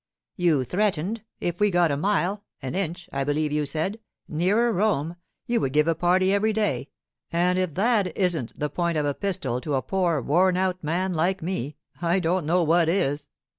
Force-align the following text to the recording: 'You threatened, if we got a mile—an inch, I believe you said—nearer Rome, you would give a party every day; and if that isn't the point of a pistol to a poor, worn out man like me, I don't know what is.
'You 0.35 0.63
threatened, 0.63 1.21
if 1.39 1.59
we 1.59 1.69
got 1.69 1.91
a 1.91 1.95
mile—an 1.95 2.73
inch, 2.73 3.07
I 3.13 3.23
believe 3.23 3.51
you 3.51 3.67
said—nearer 3.67 4.71
Rome, 4.73 5.15
you 5.45 5.61
would 5.61 5.73
give 5.73 5.87
a 5.87 5.93
party 5.93 6.33
every 6.33 6.53
day; 6.53 6.89
and 7.31 7.59
if 7.59 7.75
that 7.75 8.17
isn't 8.17 8.57
the 8.59 8.71
point 8.71 8.97
of 8.97 9.05
a 9.05 9.13
pistol 9.13 9.61
to 9.61 9.75
a 9.75 9.83
poor, 9.83 10.19
worn 10.19 10.57
out 10.57 10.83
man 10.83 11.13
like 11.13 11.43
me, 11.43 11.75
I 12.01 12.19
don't 12.19 12.47
know 12.47 12.63
what 12.63 12.89
is. 12.89 13.27